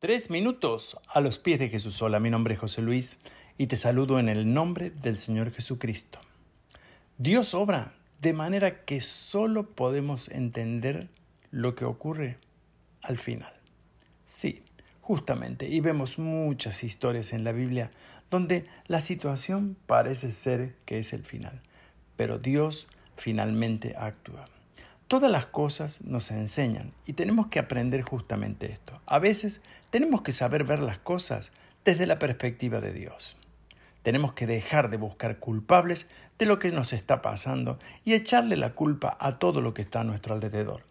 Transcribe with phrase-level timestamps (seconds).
[0.00, 2.00] Tres minutos a los pies de Jesús.
[2.00, 3.18] Hola, mi nombre es José Luis
[3.58, 6.18] y te saludo en el nombre del Señor Jesucristo.
[7.18, 7.92] Dios obra
[8.22, 11.08] de manera que solo podemos entender
[11.50, 12.38] lo que ocurre
[13.02, 13.52] al final.
[14.24, 14.62] Sí,
[15.02, 17.90] justamente, y vemos muchas historias en la Biblia
[18.30, 21.60] donde la situación parece ser que es el final,
[22.16, 22.88] pero Dios
[23.18, 24.46] finalmente actúa.
[25.10, 29.00] Todas las cosas nos enseñan y tenemos que aprender justamente esto.
[29.06, 31.50] A veces tenemos que saber ver las cosas
[31.84, 33.36] desde la perspectiva de Dios.
[34.04, 38.74] Tenemos que dejar de buscar culpables de lo que nos está pasando y echarle la
[38.74, 40.84] culpa a todo lo que está a nuestro alrededor.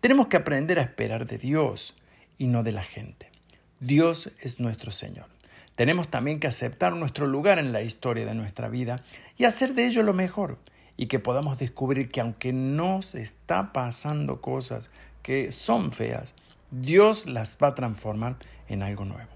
[0.00, 1.96] Tenemos que aprender a esperar de Dios
[2.38, 3.32] y no de la gente.
[3.80, 5.26] Dios es nuestro Señor.
[5.74, 9.02] Tenemos también que aceptar nuestro lugar en la historia de nuestra vida
[9.36, 10.60] y hacer de ello lo mejor
[10.96, 14.90] y que podamos descubrir que aunque nos está pasando cosas
[15.22, 16.34] que son feas,
[16.70, 18.36] Dios las va a transformar
[18.68, 19.30] en algo nuevo.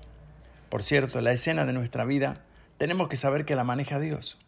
[0.68, 2.44] Por cierto, la escena de nuestra vida
[2.76, 4.38] tenemos que saber que la maneja Dios.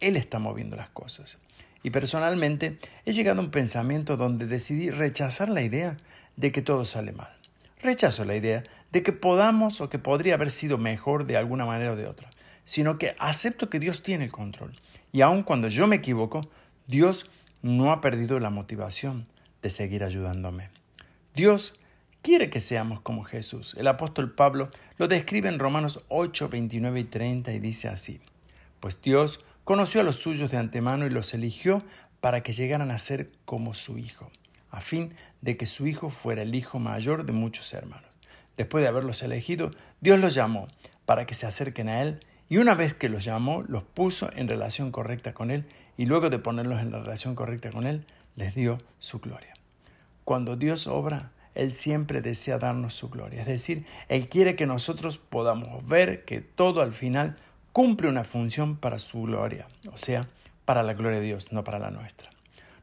[0.00, 1.38] Él está moviendo las cosas.
[1.82, 5.96] Y personalmente he llegado a un pensamiento donde decidí rechazar la idea
[6.36, 7.34] de que todo sale mal.
[7.80, 11.92] Rechazo la idea de que podamos o que podría haber sido mejor de alguna manera
[11.92, 12.30] o de otra,
[12.64, 14.74] sino que acepto que Dios tiene el control
[15.12, 16.48] y aun cuando yo me equivoco,
[16.86, 17.30] Dios
[17.62, 19.26] no ha perdido la motivación
[19.62, 20.70] de seguir ayudándome.
[21.34, 21.78] Dios
[22.22, 23.74] quiere que seamos como Jesús.
[23.78, 28.20] El apóstol Pablo lo describe en Romanos 8, 29 y 30 y dice así,
[28.80, 31.82] pues Dios conoció a los suyos de antemano y los eligió
[32.20, 34.30] para que llegaran a ser como su Hijo,
[34.70, 38.10] a fin de que su Hijo fuera el Hijo mayor de muchos hermanos.
[38.56, 40.68] Después de haberlos elegido, Dios los llamó
[41.06, 44.48] para que se acerquen a Él y una vez que los llamó, los puso en
[44.48, 48.56] relación correcta con Él y luego de ponerlos en la relación correcta con Él, les
[48.56, 49.54] dio su gloria.
[50.24, 53.42] Cuando Dios obra, Él siempre desea darnos su gloria.
[53.42, 57.36] Es decir, Él quiere que nosotros podamos ver que todo al final
[57.72, 60.28] cumple una función para su gloria, o sea,
[60.64, 62.30] para la gloria de Dios, no para la nuestra.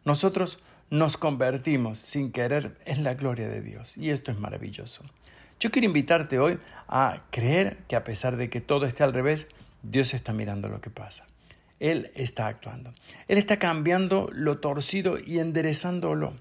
[0.06, 5.04] Nosotros nos convertimos sin querer en la gloria de Dios y esto es maravilloso.
[5.60, 9.50] Yo quiero invitarte hoy a creer que a pesar de que todo esté al revés,
[9.84, 11.28] Dios está mirando lo que pasa.
[11.80, 12.94] Él está actuando.
[13.28, 16.36] Él está cambiando lo torcido y enderezándolo.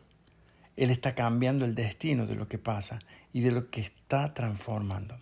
[0.77, 3.01] Él está cambiando el destino de lo que pasa
[3.33, 5.19] y de lo que está transformando.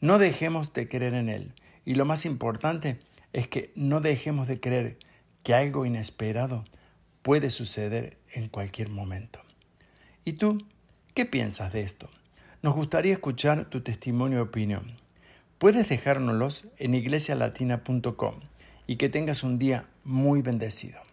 [0.00, 1.54] No dejemos de creer en Él.
[1.84, 2.98] Y lo más importante
[3.32, 4.98] es que no dejemos de creer
[5.42, 6.64] que algo inesperado
[7.22, 9.40] puede suceder en cualquier momento.
[10.24, 10.64] ¿Y tú
[11.14, 12.10] qué piensas de esto?
[12.62, 14.96] Nos gustaría escuchar tu testimonio y opinión.
[15.58, 18.34] Puedes dejárnoslos en iglesialatina.com
[18.86, 21.07] y que tengas un día muy bendecido.